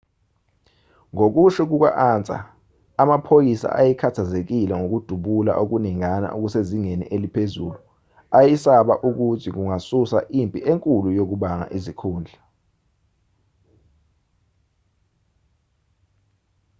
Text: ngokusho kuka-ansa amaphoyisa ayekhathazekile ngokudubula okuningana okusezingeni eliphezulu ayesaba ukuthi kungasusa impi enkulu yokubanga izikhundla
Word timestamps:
ngokusho 1.13 1.63
kuka-ansa 1.71 2.37
amaphoyisa 3.01 3.67
ayekhathazekile 3.79 4.73
ngokudubula 4.79 5.51
okuningana 5.63 6.27
okusezingeni 6.37 7.05
eliphezulu 7.15 7.79
ayesaba 8.39 8.93
ukuthi 9.09 9.49
kungasusa 9.55 10.19
impi 10.39 10.59
enkulu 10.71 11.07
yokubanga 11.17 11.65
izikhundla 11.77 12.39